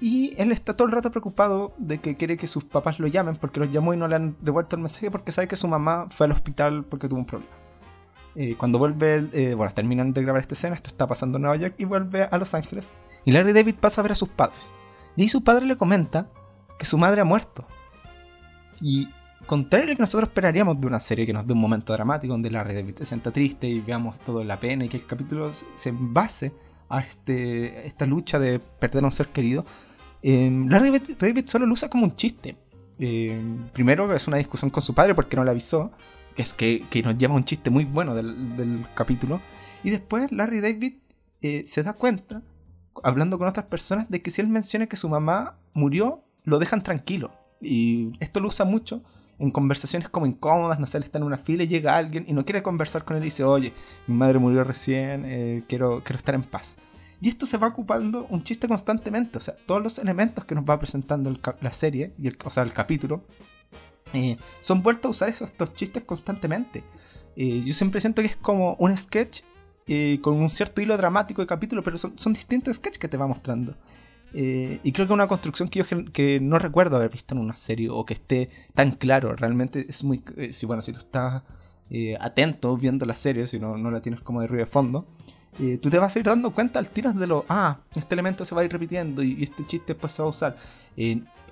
y 0.00 0.34
él 0.38 0.52
está 0.52 0.76
todo 0.76 0.88
el 0.88 0.92
rato 0.92 1.10
preocupado 1.10 1.72
de 1.78 1.98
que 1.98 2.16
quiere 2.16 2.36
que 2.36 2.46
sus 2.46 2.64
papás 2.64 2.98
lo 2.98 3.06
llamen 3.06 3.36
porque 3.36 3.60
los 3.60 3.70
llamó 3.70 3.94
y 3.94 3.96
no 3.96 4.08
le 4.08 4.16
han 4.16 4.36
devuelto 4.40 4.76
el 4.76 4.82
mensaje 4.82 5.10
porque 5.10 5.32
sabe 5.32 5.48
que 5.48 5.56
su 5.56 5.68
mamá 5.68 6.06
fue 6.08 6.26
al 6.26 6.32
hospital 6.32 6.84
porque 6.84 7.08
tuvo 7.08 7.20
un 7.20 7.26
problema. 7.26 7.52
cuando 8.58 8.78
vuelve, 8.78 9.54
bueno, 9.54 9.72
terminan 9.72 10.12
de 10.12 10.22
grabar 10.22 10.40
esta 10.40 10.54
escena, 10.54 10.74
esto 10.74 10.88
está 10.88 11.06
pasando 11.06 11.38
en 11.38 11.42
Nueva 11.42 11.56
York 11.56 11.74
y 11.78 11.84
vuelve 11.84 12.24
a 12.24 12.36
Los 12.38 12.54
Ángeles. 12.54 12.92
Y 13.24 13.32
Larry 13.32 13.52
David 13.52 13.76
pasa 13.80 14.00
a 14.00 14.02
ver 14.02 14.12
a 14.12 14.16
sus 14.16 14.28
padres. 14.28 14.74
Y 15.16 15.22
ahí 15.22 15.28
su 15.28 15.44
padre 15.44 15.66
le 15.66 15.76
comenta 15.76 16.28
que 16.78 16.86
su 16.86 16.98
madre 16.98 17.20
ha 17.20 17.24
muerto. 17.24 17.66
Y 18.80 19.08
contrario 19.46 19.86
a 19.86 19.90
lo 19.90 19.96
que 19.96 20.02
nosotros 20.02 20.28
esperaríamos 20.28 20.80
de 20.80 20.86
una 20.86 21.00
serie 21.00 21.26
que 21.26 21.32
nos 21.32 21.46
dé 21.46 21.52
un 21.52 21.60
momento 21.60 21.92
dramático 21.92 22.32
donde 22.32 22.50
la 22.50 22.64
David 22.64 22.96
se 22.96 23.06
sienta 23.06 23.30
triste 23.30 23.68
y 23.68 23.80
veamos 23.80 24.18
todo 24.18 24.40
en 24.40 24.48
la 24.48 24.58
pena 24.58 24.84
y 24.84 24.88
que 24.88 24.96
el 24.96 25.06
capítulo 25.06 25.50
se 25.52 25.94
base 25.94 26.52
a 26.96 27.00
este, 27.00 27.86
esta 27.86 28.06
lucha 28.06 28.38
de 28.38 28.58
perder 28.58 29.04
a 29.04 29.06
un 29.06 29.12
ser 29.12 29.28
querido, 29.28 29.64
eh, 30.22 30.50
Larry 30.68 31.00
David, 31.18 31.44
solo 31.46 31.66
lo 31.66 31.74
usa 31.74 31.90
como 31.90 32.04
un 32.04 32.16
chiste. 32.16 32.56
Em, 32.98 33.68
primero 33.70 34.12
es 34.14 34.26
una 34.28 34.38
discusión 34.38 34.70
con 34.70 34.82
su 34.82 34.94
padre 34.94 35.14
porque 35.14 35.36
no 35.36 35.44
le 35.44 35.50
avisó, 35.50 35.90
que 36.34 36.42
es 36.42 36.54
que, 36.54 37.02
nos 37.04 37.18
lleva 37.18 37.34
un 37.34 37.44
chiste 37.44 37.70
muy 37.70 37.84
bueno 37.84 38.14
del, 38.14 38.86
capítulo. 38.94 39.40
Y 39.82 39.90
después 39.90 40.32
Larry 40.32 40.60
David 40.60 40.94
eh, 41.42 41.64
se 41.66 41.82
da 41.82 41.92
cuenta 41.92 42.42
hablando 43.02 43.38
con 43.38 43.48
otras 43.48 43.66
personas 43.66 44.08
de 44.08 44.22
que 44.22 44.30
si 44.30 44.40
él 44.40 44.48
menciona 44.48 44.86
que 44.86 44.96
su 44.96 45.08
mamá 45.08 45.58
murió, 45.74 46.24
lo 46.44 46.58
dejan 46.58 46.80
tranquilo. 46.82 47.32
Y 47.60 48.12
esto 48.20 48.40
lo 48.40 48.48
usa 48.48 48.64
mucho 48.64 49.02
en 49.38 49.50
conversaciones 49.50 50.08
como 50.08 50.26
incómodas, 50.26 50.78
no 50.78 50.86
sé, 50.86 50.98
él 50.98 51.04
está 51.04 51.18
en 51.18 51.24
una 51.24 51.38
fila 51.38 51.64
y 51.64 51.68
llega 51.68 51.96
alguien 51.96 52.24
y 52.28 52.32
no 52.32 52.44
quiere 52.44 52.62
conversar 52.62 53.04
con 53.04 53.16
él 53.16 53.22
y 53.22 53.26
dice, 53.26 53.44
oye, 53.44 53.72
mi 54.06 54.14
madre 54.14 54.38
murió 54.38 54.64
recién, 54.64 55.24
eh, 55.26 55.64
quiero, 55.68 56.02
quiero 56.04 56.16
estar 56.16 56.34
en 56.34 56.44
paz. 56.44 56.76
Y 57.20 57.28
esto 57.28 57.46
se 57.46 57.56
va 57.56 57.68
ocupando 57.68 58.26
un 58.30 58.42
chiste 58.42 58.68
constantemente, 58.68 59.38
o 59.38 59.40
sea, 59.40 59.56
todos 59.66 59.82
los 59.82 59.98
elementos 59.98 60.44
que 60.44 60.54
nos 60.54 60.64
va 60.64 60.78
presentando 60.78 61.34
la 61.60 61.72
serie, 61.72 62.12
y 62.18 62.28
el, 62.28 62.36
o 62.44 62.50
sea, 62.50 62.62
el 62.62 62.72
capítulo, 62.72 63.24
eh, 64.12 64.36
son 64.60 64.82
vueltos 64.82 65.08
a 65.08 65.10
usar 65.10 65.28
esos, 65.28 65.50
estos 65.50 65.74
chistes 65.74 66.04
constantemente. 66.04 66.84
Eh, 67.36 67.62
yo 67.64 67.72
siempre 67.72 68.00
siento 68.00 68.22
que 68.22 68.28
es 68.28 68.36
como 68.36 68.76
un 68.78 68.96
sketch 68.96 69.42
eh, 69.86 70.18
con 70.22 70.36
un 70.36 70.48
cierto 70.48 70.80
hilo 70.80 70.96
dramático 70.96 71.42
de 71.42 71.46
capítulo, 71.46 71.82
pero 71.82 71.98
son, 71.98 72.32
distintos 72.32 72.76
sketches 72.76 72.98
que 72.98 73.08
te 73.08 73.16
va 73.16 73.26
mostrando. 73.26 73.74
Eh, 74.34 74.80
y 74.82 74.92
creo 74.92 75.06
que 75.06 75.12
es 75.12 75.14
una 75.14 75.28
construcción 75.28 75.68
que 75.68 75.78
yo 75.80 76.04
que 76.12 76.40
no 76.40 76.58
recuerdo 76.58 76.96
haber 76.96 77.10
visto 77.10 77.34
en 77.34 77.40
una 77.40 77.54
serie 77.54 77.88
o 77.88 78.04
que 78.04 78.14
esté 78.14 78.50
tan 78.74 78.92
claro. 78.92 79.34
Realmente 79.36 79.86
es 79.88 80.04
muy. 80.04 80.22
Eh, 80.36 80.52
si, 80.52 80.66
bueno, 80.66 80.82
si 80.82 80.92
tú 80.92 80.98
estás 80.98 81.42
atento 82.18 82.76
viendo 82.76 83.06
la 83.06 83.14
serie, 83.14 83.46
si 83.46 83.60
no, 83.60 83.76
no 83.78 83.90
la 83.90 84.02
tienes 84.02 84.20
como 84.20 84.40
de 84.40 84.48
ruido 84.48 84.64
de 84.64 84.70
fondo, 84.70 85.06
tú 85.80 85.90
te 85.90 85.98
vas 85.98 86.16
a 86.16 86.18
ir 86.18 86.24
dando 86.24 86.52
cuenta 86.52 86.80
al 86.80 86.90
tiras 86.90 87.14
de 87.16 87.26
lo. 87.28 87.44
Ah, 87.48 87.78
este 87.94 88.14
elemento 88.14 88.44
se 88.44 88.54
va 88.54 88.62
a 88.62 88.64
ir 88.64 88.72
repitiendo 88.72 89.22
y, 89.22 89.42
este 89.42 89.64
chiste 89.64 89.92
después 89.92 90.12
se 90.12 90.22
va 90.22 90.26
a 90.26 90.30
usar. 90.30 90.56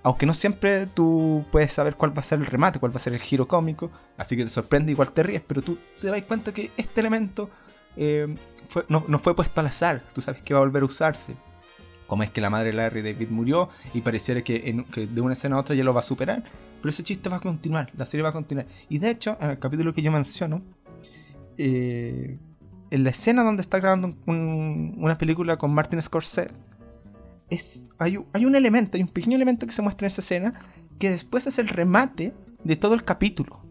aunque 0.02 0.26
no 0.26 0.34
siempre 0.34 0.86
tú 0.86 1.44
puedes 1.52 1.72
saber 1.72 1.94
cuál 1.94 2.16
va 2.16 2.20
a 2.20 2.24
ser 2.24 2.40
el 2.40 2.46
remate, 2.46 2.80
cuál 2.80 2.92
va 2.92 2.96
a 2.96 3.00
ser 3.00 3.12
el 3.12 3.20
giro 3.20 3.46
cómico, 3.46 3.92
así 4.16 4.36
que 4.36 4.42
te 4.42 4.50
sorprende, 4.50 4.90
igual 4.90 5.12
te 5.12 5.22
ríes, 5.22 5.42
pero 5.46 5.62
tú 5.62 5.78
te 6.00 6.08
das 6.08 6.22
cuenta 6.26 6.52
que 6.52 6.72
este 6.76 7.00
elemento 7.00 7.48
eh, 7.96 8.34
no, 8.88 9.18
fue 9.18 9.34
puesto 9.34 9.60
al 9.60 9.66
azar, 9.66 10.02
tú 10.14 10.20
sabes 10.20 10.42
que 10.42 10.54
va 10.54 10.60
a 10.60 10.62
volver 10.64 10.82
a 10.82 10.86
usarse. 10.86 11.36
Como 12.12 12.24
es 12.24 12.30
que 12.30 12.42
la 12.42 12.50
madre 12.50 12.66
de 12.66 12.72
Larry 12.74 13.00
David 13.00 13.30
murió 13.30 13.70
y 13.94 14.02
pareciera 14.02 14.44
que, 14.44 14.84
de 14.94 15.20
una 15.22 15.32
escena 15.32 15.56
a 15.56 15.60
otra 15.60 15.74
ya 15.74 15.82
lo 15.82 15.94
va 15.94 16.00
a 16.00 16.02
superar, 16.02 16.42
pero 16.78 16.90
ese 16.90 17.02
chiste 17.02 17.30
va 17.30 17.36
a 17.36 17.40
continuar, 17.40 17.90
la 17.96 18.04
serie 18.04 18.22
va 18.22 18.28
a 18.28 18.32
continuar. 18.32 18.66
Y 18.90 18.98
de 18.98 19.08
hecho, 19.08 19.38
en 19.40 19.48
el 19.48 19.58
capítulo 19.58 19.94
que 19.94 20.02
yo 20.02 20.12
menciono, 20.12 20.60
eh, 21.56 22.36
en 22.90 23.02
la 23.02 23.08
escena 23.08 23.42
donde 23.42 23.62
está 23.62 23.80
grabando 23.80 24.10
una 24.26 25.16
película 25.16 25.56
con 25.56 25.72
Martin 25.72 26.02
Scorsese, 26.02 26.52
es, 27.48 27.86
hay, 27.98 28.18
hay 28.34 28.44
un 28.44 28.56
elemento, 28.56 28.98
hay 28.98 29.02
un 29.04 29.08
pequeño 29.08 29.36
elemento 29.36 29.66
que 29.66 29.72
se 29.72 29.80
muestra 29.80 30.04
en 30.04 30.08
esa 30.08 30.20
escena 30.20 30.52
que 30.98 31.08
después 31.08 31.46
es 31.46 31.58
el 31.58 31.68
remate 31.68 32.34
de 32.62 32.76
todo 32.76 32.92
el 32.92 33.04
capítulo. 33.04 33.64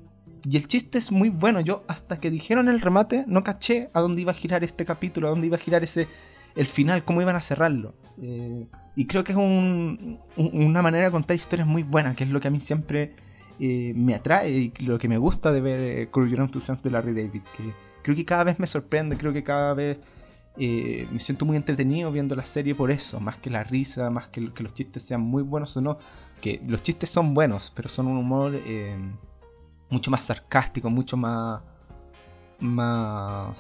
Y 0.50 0.58
el 0.58 0.68
chiste 0.68 0.98
es 0.98 1.12
muy 1.12 1.30
bueno. 1.30 1.62
Yo 1.62 1.84
hasta 1.88 2.18
que 2.18 2.32
dijeron 2.32 2.70
el 2.70 2.82
remate 2.82 3.24
no 3.28 3.44
caché 3.44 3.92
a 3.94 4.00
dónde 4.00 4.24
iba 4.24 4.32
a 4.32 4.34
girar 4.34 4.64
este 4.64 4.84
capítulo, 4.84 5.28
a 5.28 5.30
dónde 5.30 5.46
iba 5.46 5.58
a 5.58 5.60
girar 5.60 5.84
ese 5.84 6.08
el 6.56 6.66
final, 6.66 7.04
cómo 7.04 7.22
iban 7.22 7.36
a 7.36 7.42
cerrarlo. 7.42 7.94
Eh, 8.22 8.68
y 8.96 9.06
creo 9.08 9.24
que 9.24 9.32
es 9.32 9.38
una 9.38 10.82
manera 10.82 11.06
de 11.06 11.12
contar 11.12 11.36
historias 11.36 11.68
muy 11.68 11.84
buena, 11.84 12.16
que 12.16 12.24
es 12.24 12.30
lo 12.30 12.40
que 12.40 12.50
a 12.50 12.52
mí 12.52 12.60
siempre 12.60 13.16
eh, 13.60 13.94
me 13.96 14.14
atrae 14.14 14.52
y 14.52 14.74
lo 14.86 15.00
que 15.00 15.08
me 15.08 15.18
gusta 15.18 15.52
de 15.52 15.62
ver 15.62 15.80
eh, 15.80 16.10
Your 16.14 16.40
Enthusiasm 16.40 16.82
de 16.82 16.92
Larry 16.92 17.14
David. 17.14 17.42
Que 17.56 17.74
creo 18.04 18.16
que 18.16 18.26
cada 18.26 18.44
vez 18.44 18.60
me 18.60 18.68
sorprende, 18.68 19.18
creo 19.18 19.34
que 19.34 19.44
cada 19.44 19.74
vez 19.74 20.00
me 20.58 21.20
siento 21.20 21.46
muy 21.46 21.56
entretenido 21.56 22.12
viendo 22.12 22.36
la 22.36 22.46
serie 22.46 22.76
por 22.76 22.92
eso, 22.92 23.22
más 23.22 23.40
que 23.40 23.50
la 23.50 23.64
risa, 23.64 24.10
más 24.12 24.28
que, 24.28 24.42
los 24.42 24.74
chistes 24.74 25.02
sean 25.02 25.22
muy 25.22 25.44
buenos 25.44 25.76
o 25.78 25.82
no, 25.82 25.98
que 26.42 26.62
los 26.68 26.84
chistes 26.84 27.10
son 27.10 27.34
buenos, 27.34 27.72
pero 27.74 27.88
son 27.88 28.08
un 28.08 28.18
humor 28.18 28.60
mucho 29.90 30.12
más 30.12 30.24
sarcástico, 30.24 30.90
mucho 30.90 31.16
más, 31.16 31.62
más 32.60 33.56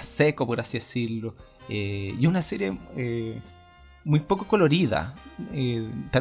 seco, 0.00 0.44
por 0.44 0.60
así 0.60 0.78
decirlo, 0.78 1.34
eh, 1.68 2.14
y 2.18 2.26
una 2.26 2.42
serie 2.42 2.78
muy 4.04 4.20
poco 4.20 4.46
colorida, 4.46 5.14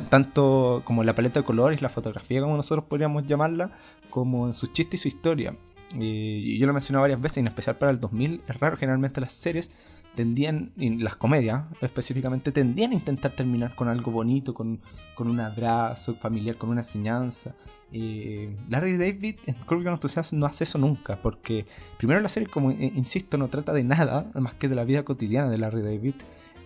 tanto 0.09 0.81
como 0.85 1.03
la 1.03 1.13
paleta 1.13 1.41
de 1.41 1.45
colores, 1.45 1.81
la 1.81 1.89
fotografía, 1.89 2.41
como 2.41 2.57
nosotros 2.57 2.85
podríamos 2.85 3.25
llamarla, 3.27 3.71
como 4.09 4.47
en 4.47 4.53
su 4.53 4.67
chiste 4.67 4.95
y 4.95 4.99
su 4.99 5.07
historia. 5.07 5.55
Yo 5.91 6.65
lo 6.65 6.71
he 6.71 6.73
mencionado 6.73 7.03
varias 7.03 7.21
veces, 7.21 7.37
en 7.37 7.47
especial 7.47 7.77
para 7.77 7.91
el 7.91 7.99
2000, 7.99 8.43
es 8.47 8.59
raro, 8.59 8.77
generalmente 8.77 9.21
las 9.21 9.33
series 9.33 9.75
tendían, 10.15 10.71
las 10.77 11.15
comedias 11.15 11.65
específicamente, 11.81 12.51
tendían 12.51 12.91
a 12.91 12.95
intentar 12.95 13.33
terminar 13.33 13.75
con 13.75 13.87
algo 13.89 14.11
bonito, 14.11 14.53
con, 14.53 14.79
un 15.19 15.39
abrazo 15.39 16.15
familiar, 16.15 16.57
con 16.57 16.69
una 16.69 16.81
enseñanza. 16.81 17.55
Eh, 17.91 18.55
Larry 18.69 18.97
David 18.97 19.35
en 19.45 19.55
Curb 19.65 19.83
Your 19.83 19.99
no 20.31 20.45
hace 20.45 20.63
eso 20.63 20.77
nunca, 20.79 21.21
porque 21.21 21.65
primero 21.97 22.19
la 22.19 22.29
serie, 22.29 22.49
como 22.49 22.71
eh, 22.71 22.91
insisto, 22.95 23.37
no 23.37 23.49
trata 23.49 23.73
de 23.73 23.83
nada 23.83 24.29
más 24.35 24.55
que 24.55 24.67
de 24.67 24.75
la 24.75 24.85
vida 24.85 25.03
cotidiana 25.03 25.49
de 25.49 25.57
Larry 25.57 25.81
David. 25.81 26.15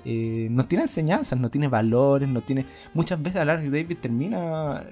Eh, 0.06 0.48
no 0.52 0.66
tiene 0.66 0.84
enseñanzas, 0.84 1.40
no 1.40 1.50
tiene 1.50 1.68
valores, 1.68 2.28
no 2.30 2.42
tiene... 2.42 2.66
Muchas 2.94 3.22
veces 3.22 3.46
Larry 3.46 3.70
David 3.70 3.98
termina, 4.00 4.84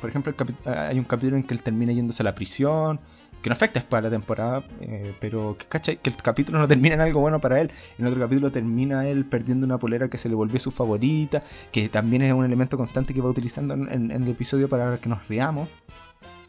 por 0.00 0.10
ejemplo, 0.10 0.34
hay 0.64 0.98
un 0.98 1.04
capítulo 1.04 1.36
en 1.36 1.42
que 1.42 1.54
él 1.54 1.62
termina 1.62 1.92
yéndose 1.92 2.22
a 2.22 2.24
la 2.24 2.34
prisión, 2.34 2.98
que 3.42 3.50
no 3.50 3.54
afecta 3.54 3.80
para 3.80 4.08
la 4.08 4.10
temporada, 4.10 4.64
eh, 4.80 5.14
pero 5.20 5.56
que, 5.58 5.98
que 5.98 6.10
el 6.10 6.16
capítulo 6.16 6.58
no 6.58 6.66
termina 6.66 6.94
en 6.94 7.00
algo 7.00 7.20
bueno 7.20 7.38
para 7.38 7.60
él. 7.60 7.70
En 7.98 8.06
otro 8.06 8.20
capítulo 8.20 8.50
termina 8.50 9.06
él 9.06 9.26
perdiendo 9.26 9.66
una 9.66 9.78
polera 9.78 10.08
que 10.08 10.18
se 10.18 10.28
le 10.28 10.34
volvió 10.34 10.58
su 10.58 10.70
favorita, 10.70 11.42
que 11.70 11.88
también 11.88 12.22
es 12.22 12.32
un 12.32 12.44
elemento 12.44 12.76
constante 12.76 13.14
que 13.14 13.20
va 13.20 13.28
utilizando 13.28 13.74
en, 13.74 14.10
el 14.10 14.28
episodio 14.28 14.68
para 14.68 14.98
que 14.98 15.08
nos 15.08 15.28
riamos. 15.28 15.68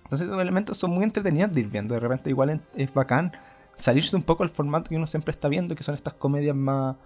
Entonces 0.04 0.28
esos 0.28 0.42
elementos 0.42 0.78
son 0.78 0.92
muy 0.92 1.04
entretenidos 1.04 1.52
de 1.52 1.60
ir 1.60 1.68
viendo. 1.68 1.94
De 1.94 2.00
repente 2.00 2.30
igual 2.30 2.62
es 2.76 2.94
bacán 2.94 3.34
salirse 3.78 4.16
un 4.16 4.24
poco 4.24 4.44
del 4.44 4.50
formato 4.50 4.90
que 4.90 4.96
uno 4.96 5.08
siempre 5.08 5.32
está 5.32 5.48
viendo, 5.48 5.76
que 5.76 5.84
son 5.84 5.96
estas 5.96 6.14
comedias 6.14 6.56
más... 6.56 6.98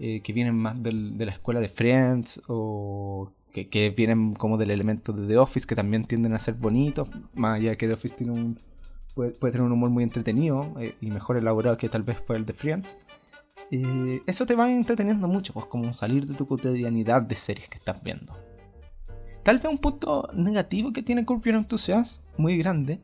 Eh, 0.00 0.20
que 0.22 0.32
vienen 0.32 0.56
más 0.56 0.82
de 0.82 0.92
la 0.92 1.30
escuela 1.30 1.60
de 1.60 1.68
Friends 1.68 2.42
o 2.48 3.30
que, 3.52 3.68
que, 3.68 3.90
vienen 3.90 4.32
como 4.34 4.58
del 4.58 4.72
elemento 4.72 5.12
de 5.12 5.24
The 5.28 5.38
Office, 5.38 5.68
que 5.68 5.76
también 5.76 6.04
tienden 6.04 6.32
a 6.32 6.38
ser 6.38 6.54
bonitos, 6.54 7.12
más 7.34 7.60
allá 7.60 7.70
de 7.70 7.76
que 7.76 7.86
The 7.86 7.94
Office 7.94 8.16
tiene 8.16 8.32
un, 8.32 8.58
puede, 9.14 9.32
tener 9.32 9.62
un 9.62 9.70
humor 9.70 9.90
muy 9.90 10.02
entretenido 10.02 10.74
eh, 10.80 10.96
y 11.00 11.10
mejor 11.10 11.36
elaborado 11.36 11.76
que 11.76 11.88
tal 11.88 12.02
vez 12.02 12.20
fue 12.26 12.36
el 12.36 12.44
de 12.44 12.52
Friends. 12.52 12.98
Eh, 13.70 14.20
eso 14.26 14.46
te 14.46 14.56
va 14.56 14.70
entreteniendo 14.70 15.28
mucho, 15.28 15.52
pues 15.52 15.66
como 15.66 15.92
salir 15.94 16.26
de 16.26 16.34
tu 16.34 16.46
cotidianidad 16.46 17.22
de 17.22 17.36
series 17.36 17.68
que 17.68 17.78
estás 17.78 18.02
viendo. 18.02 18.36
Tal 19.44 19.58
vez 19.58 19.66
un 19.66 19.78
punto 19.78 20.28
negativo 20.34 20.92
que 20.92 21.02
tiene 21.02 21.24
Curb 21.24 21.44
Your 21.44 21.54
Enthusiasm, 21.54 22.20
muy 22.36 22.56
grande, 22.58 23.00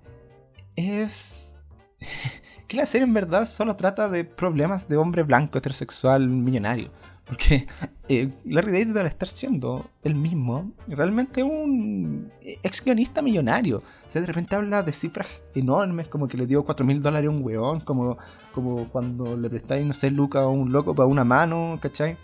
es 0.74 1.56
que 2.70 2.76
la 2.76 2.86
serie 2.86 3.04
en 3.04 3.12
verdad 3.12 3.46
solo 3.46 3.74
trata 3.74 4.08
de 4.08 4.24
problemas 4.24 4.88
de 4.88 4.96
hombre 4.96 5.24
blanco 5.24 5.58
heterosexual 5.58 6.28
millonario. 6.28 6.92
Porque 7.24 7.66
eh, 8.08 8.30
Larry 8.44 8.70
David 8.70 8.96
al 8.96 9.06
estar 9.06 9.28
siendo 9.28 9.90
el 10.04 10.14
mismo, 10.14 10.70
realmente 10.86 11.42
un 11.42 12.30
ex 12.62 12.84
guionista 12.84 13.22
millonario. 13.22 13.78
O 13.78 13.82
sea, 14.06 14.20
de 14.20 14.28
repente 14.28 14.54
habla 14.54 14.84
de 14.84 14.92
cifras 14.92 15.42
enormes, 15.56 16.06
como 16.06 16.28
que 16.28 16.36
le 16.36 16.46
dio 16.46 16.64
4 16.64 16.86
mil 16.86 17.02
dólares 17.02 17.26
a 17.26 17.32
un 17.32 17.42
weón, 17.42 17.80
como, 17.80 18.16
como 18.54 18.88
cuando 18.88 19.36
le 19.36 19.50
prestáis, 19.50 19.84
no 19.84 19.92
sé, 19.92 20.12
Luca 20.12 20.42
a 20.42 20.48
un 20.48 20.70
loco 20.70 20.94
para 20.94 21.08
una 21.08 21.24
mano, 21.24 21.76
¿cachai? 21.82 22.16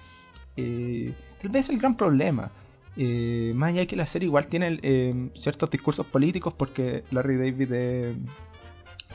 Eh, 0.56 1.12
tal 1.42 1.50
vez 1.50 1.64
es 1.64 1.70
el 1.70 1.78
gran 1.80 1.96
problema. 1.96 2.52
Eh, 2.96 3.52
más 3.56 3.70
allá 3.70 3.80
de 3.80 3.86
que 3.88 3.96
la 3.96 4.06
serie 4.06 4.26
igual 4.26 4.46
tiene 4.46 5.28
ciertos 5.34 5.70
discursos 5.70 6.06
políticos, 6.06 6.54
porque 6.54 7.02
Larry 7.10 7.36
David 7.36 7.72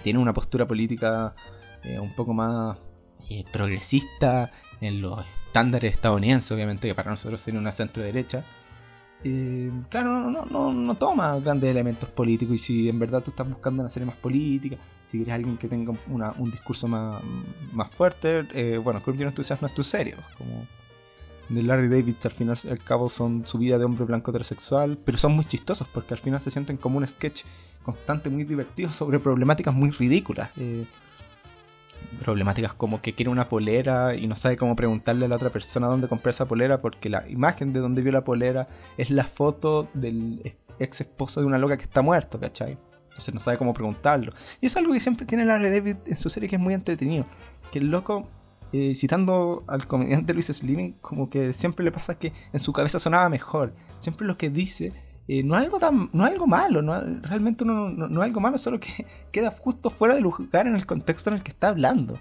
tiene 0.01 0.19
una 0.19 0.33
postura 0.33 0.65
política 0.65 1.33
un 1.99 2.13
poco 2.13 2.33
más 2.33 2.89
progresista, 3.51 4.51
en 4.81 5.01
los 5.01 5.19
estándares 5.27 5.93
estadounidenses, 5.93 6.51
obviamente, 6.51 6.87
que 6.87 6.95
para 6.95 7.11
nosotros 7.11 7.39
sería 7.39 7.59
una 7.59 7.71
centro 7.71 8.03
derecha. 8.03 8.43
Eh, 9.23 9.71
claro, 9.89 10.31
no, 10.31 10.45
no, 10.45 10.73
no, 10.73 10.95
toma 10.95 11.39
grandes 11.39 11.69
elementos 11.69 12.09
políticos 12.09 12.55
y 12.55 12.57
si 12.57 12.89
en 12.89 12.97
verdad 12.97 13.21
tú 13.21 13.29
estás 13.29 13.47
buscando 13.47 13.83
una 13.83 13.89
serie 13.89 14.07
más 14.07 14.17
política, 14.17 14.77
si 15.05 15.19
quieres 15.19 15.35
alguien 15.35 15.57
que 15.57 15.67
tenga 15.67 15.93
un 16.07 16.49
discurso 16.51 16.87
más, 16.87 17.21
más 17.71 17.91
fuerte, 17.91 18.47
eh, 18.55 18.79
bueno, 18.79 18.99
Curb 18.99 19.17
Your 19.17 19.27
Enthusiasm 19.27 19.61
no 19.61 19.67
es 19.67 19.75
tu 19.75 19.83
serie, 19.83 20.15
como 20.39 20.65
de 21.49 21.63
Larry 21.63 21.89
David 21.89 22.15
al 22.23 22.31
final 22.31 22.57
al 22.69 22.79
cabo 22.79 23.09
son 23.09 23.45
su 23.45 23.57
vida 23.57 23.77
de 23.77 23.85
hombre 23.85 24.05
blanco 24.05 24.31
heterosexual, 24.31 24.97
pero 25.03 25.17
son 25.17 25.33
muy 25.33 25.45
chistosos 25.45 25.87
porque 25.87 26.13
al 26.13 26.19
final 26.19 26.39
se 26.41 26.51
sienten 26.51 26.77
como 26.77 26.97
un 26.97 27.07
sketch 27.07 27.43
constante, 27.83 28.29
muy 28.29 28.43
divertido 28.43 28.91
sobre 28.91 29.19
problemáticas 29.19 29.73
muy 29.73 29.91
ridículas. 29.91 30.51
Eh, 30.57 30.85
problemáticas 32.19 32.73
como 32.73 33.01
que 33.01 33.13
quiere 33.13 33.29
una 33.29 33.49
polera 33.49 34.15
y 34.15 34.27
no 34.27 34.35
sabe 34.35 34.57
cómo 34.57 34.75
preguntarle 34.75 35.25
a 35.25 35.27
la 35.27 35.35
otra 35.35 35.49
persona 35.49 35.87
dónde 35.87 36.07
compró 36.07 36.29
esa 36.29 36.47
polera 36.47 36.79
porque 36.79 37.09
la 37.09 37.27
imagen 37.29 37.73
de 37.73 37.79
donde 37.79 38.01
vio 38.01 38.11
la 38.11 38.23
polera 38.23 38.67
es 38.97 39.09
la 39.11 39.23
foto 39.23 39.89
del 39.93 40.55
ex 40.79 41.01
esposo 41.01 41.41
de 41.41 41.47
una 41.47 41.57
loca 41.57 41.77
que 41.77 41.83
está 41.83 42.01
muerto, 42.01 42.39
¿cachai? 42.39 42.77
Entonces 43.09 43.33
no 43.33 43.39
sabe 43.39 43.57
cómo 43.57 43.73
preguntarlo. 43.73 44.31
Y 44.61 44.67
es 44.67 44.77
algo 44.77 44.93
que 44.93 44.99
siempre 44.99 45.25
tiene 45.25 45.45
Larry 45.45 45.69
David 45.69 45.97
en 46.05 46.15
su 46.15 46.29
serie 46.29 46.47
que 46.47 46.55
es 46.55 46.61
muy 46.61 46.73
entretenido. 46.73 47.25
Que 47.71 47.79
el 47.79 47.91
loco, 47.91 48.29
eh, 48.73 48.93
citando 48.95 49.63
al 49.67 49.87
comediante 49.87 50.33
Luis 50.33 50.47
Slimming, 50.47 50.93
como 51.01 51.29
que 51.29 51.53
siempre 51.53 51.83
le 51.83 51.91
pasa 51.91 52.17
que 52.17 52.33
en 52.53 52.59
su 52.59 52.73
cabeza 52.73 52.99
sonaba 52.99 53.29
mejor. 53.29 53.73
Siempre 53.97 54.27
lo 54.27 54.37
que 54.37 54.49
dice 54.49 54.93
eh, 55.27 55.43
no 55.43 55.55
es 55.55 55.63
algo 55.63 55.79
tan, 55.79 56.09
no 56.13 56.25
algo 56.25 56.47
malo, 56.47 56.81
no, 56.81 56.99
realmente 57.21 57.63
no, 57.63 57.89
no, 57.89 58.21
es 58.21 58.25
algo 58.25 58.41
malo, 58.41 58.57
solo 58.57 58.79
que 58.79 59.05
queda 59.31 59.51
justo 59.51 59.89
fuera 59.89 60.15
de 60.15 60.21
lugar 60.21 60.67
en 60.67 60.75
el 60.75 60.85
contexto 60.85 61.29
en 61.29 61.37
el 61.37 61.43
que 61.43 61.51
está 61.51 61.69
hablando. 61.69 62.19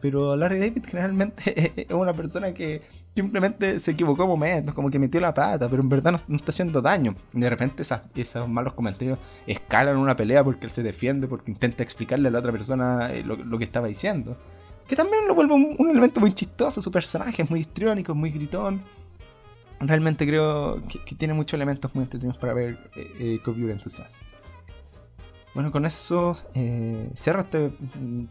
Pero 0.00 0.36
Larry 0.36 0.58
David 0.58 0.84
generalmente 0.86 1.72
es 1.88 1.94
una 1.94 2.12
persona 2.12 2.52
que 2.52 2.82
simplemente 3.14 3.78
se 3.78 3.92
equivocó 3.92 4.26
momentos, 4.26 4.74
como 4.74 4.90
que 4.90 4.98
metió 4.98 5.20
la 5.20 5.34
pata, 5.34 5.68
pero 5.68 5.82
en 5.82 5.88
verdad 5.88 6.20
no, 6.26 6.36
está 6.36 6.50
haciendo 6.50 6.80
daño. 6.82 7.14
de 7.32 7.50
repente 7.50 7.82
esos 8.14 8.48
malos 8.48 8.72
comentarios 8.72 9.18
escalan 9.46 9.96
una 9.96 10.16
pelea 10.16 10.42
porque 10.42 10.66
él 10.66 10.70
se 10.72 10.82
defiende, 10.82 11.28
porque 11.28 11.52
intenta 11.52 11.82
explicarle 11.82 12.28
a 12.28 12.30
la 12.30 12.38
otra 12.38 12.52
persona 12.52 13.10
eh, 13.12 13.22
lo, 13.24 13.58
que 13.58 13.64
estaba 13.64 13.86
diciendo. 13.86 14.36
Que 14.90 14.96
también 14.96 15.24
lo 15.28 15.36
vuelve 15.36 15.54
un, 15.54 15.88
elemento 15.88 16.18
muy 16.18 16.32
chistoso, 16.32 16.82
su 16.82 16.90
personaje 16.90 17.42
es 17.42 17.48
muy 17.48 17.60
histriónico, 17.60 18.12
muy 18.12 18.32
gritón 18.32 18.82
realmente 19.78 20.26
creo 20.26 20.80
que, 21.06 21.14
tiene 21.14 21.32
muchos 21.32 21.54
elementos 21.54 21.94
muy 21.94 22.02
entretenidos 22.02 22.38
para 22.38 22.54
ver 22.54 22.90
eh, 22.96 23.38
eh 23.46 23.70
Enthusiasm. 23.70 24.20
Bueno, 25.54 25.70
con 25.70 25.86
eso 25.86 26.36
eh, 26.56 27.08
cierro 27.14 27.42
este 27.42 27.70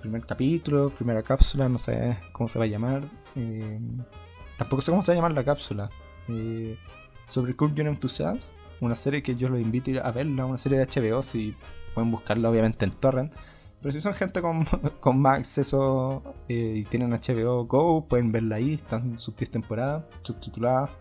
primer 0.02 0.26
capítulo, 0.26 0.90
primera 0.90 1.24
cápsula, 1.24 1.70
no 1.70 1.80
sé 1.80 2.20
cómo 2.34 2.50
se 2.50 2.60
va 2.60 2.66
a 2.66 2.68
llamar. 2.68 3.10
Eh, 3.38 3.80
tampoco 4.58 4.82
sé 4.82 4.92
cómo 4.92 5.02
se 5.02 5.12
va 5.12 5.14
a 5.14 5.16
llamar 5.16 5.32
la 5.32 5.46
cápsula. 5.46 5.90
Eh, 6.28 6.78
sobre 7.26 7.56
Curb 7.56 7.74
Your 7.74 7.90
una 8.82 8.96
serie 8.98 9.24
que 9.24 9.36
yo 9.36 9.48
los 9.48 9.62
invito 9.62 9.92
a 10.04 10.12
verla, 10.12 10.46
una 10.46 10.58
serie 10.58 10.78
de 10.78 10.86
HBO, 10.86 11.22
si 11.22 11.56
pueden 11.94 12.12
buscarla 12.12 12.50
obviamente 12.50 12.84
en 12.84 12.92
Torrent. 12.92 13.34
Pero 13.82 13.92
si 13.92 14.02
son 14.02 14.14
gente 14.14 14.42
con, 14.42 14.64
con 15.00 15.20
más 15.20 15.40
acceso 15.40 16.24
y 16.48 16.84
tienen 16.86 17.12
HBO 17.12 17.66
Go, 17.66 18.08
pueden 18.08 18.32
verla 18.32 18.58
ahí, 18.58 18.74
están 18.74 19.18
subtemporada, 19.18 20.08
subtitulada 20.24 20.92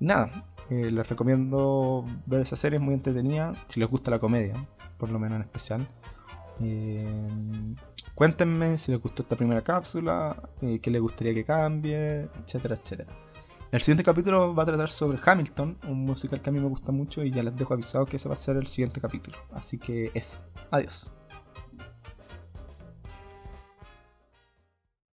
nada, 0.00 0.46
eh, 0.70 0.90
les 0.90 1.08
recomiendo 1.08 2.04
ver 2.26 2.40
esa 2.40 2.56
serie, 2.56 2.78
es 2.78 2.82
muy 2.82 2.94
entretenida, 2.94 3.52
si 3.68 3.78
les 3.78 3.88
gusta 3.88 4.10
la 4.10 4.18
comedia, 4.18 4.66
por 4.98 5.10
lo 5.10 5.18
menos 5.18 5.36
en 5.36 5.42
especial. 5.42 5.88
Eh, 6.62 7.74
cuéntenme 8.14 8.76
si 8.78 8.90
les 8.90 9.00
gustó 9.00 9.22
esta 9.22 9.36
primera 9.36 9.62
cápsula, 9.62 10.50
eh, 10.62 10.80
qué 10.80 10.90
les 10.90 11.00
gustaría 11.00 11.34
que 11.34 11.44
cambie, 11.44 12.28
etcétera, 12.42 12.74
etcétera. 12.74 13.12
El 13.70 13.80
siguiente 13.80 14.02
capítulo 14.02 14.52
va 14.52 14.64
a 14.64 14.66
tratar 14.66 14.88
sobre 14.88 15.18
Hamilton, 15.24 15.78
un 15.86 16.04
musical 16.04 16.42
que 16.42 16.50
a 16.50 16.52
mí 16.52 16.58
me 16.58 16.68
gusta 16.68 16.90
mucho 16.90 17.22
y 17.22 17.30
ya 17.30 17.42
les 17.42 17.56
dejo 17.56 17.74
avisado 17.74 18.04
que 18.04 18.16
ese 18.16 18.28
va 18.28 18.32
a 18.32 18.36
ser 18.36 18.56
el 18.56 18.66
siguiente 18.66 19.00
capítulo. 19.00 19.36
Así 19.52 19.78
que 19.78 20.10
eso, 20.14 20.40
adiós. 20.72 21.12